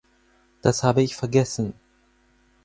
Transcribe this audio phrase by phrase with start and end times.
[0.63, 1.75] Das habe ich vergessen.